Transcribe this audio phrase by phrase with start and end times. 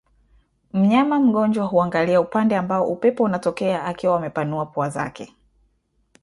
[0.73, 5.35] Mnyama mgonjwa huangalia upande ambao upepo unatokea akiwa amepanua pua zake